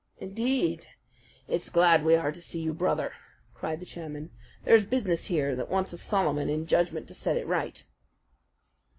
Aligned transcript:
"Indeed, 0.17 0.87
it's 1.47 1.69
glad 1.69 2.03
we 2.03 2.15
are 2.15 2.31
to 2.31 2.41
see 2.41 2.59
you, 2.59 2.73
Brother!" 2.73 3.13
cried 3.53 3.79
the 3.79 3.85
chairman. 3.85 4.31
"There's 4.63 4.83
business 4.83 5.25
here 5.25 5.55
that 5.55 5.69
wants 5.69 5.93
a 5.93 5.97
Solomon 5.99 6.49
in 6.49 6.65
judgment 6.65 7.07
to 7.09 7.13
set 7.13 7.37
it 7.37 7.45
right." 7.45 7.85